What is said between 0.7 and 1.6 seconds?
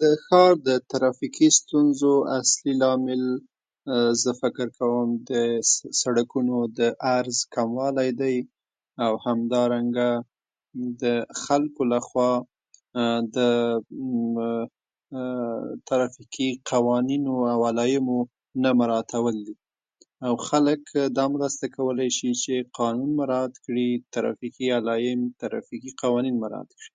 ترافيکي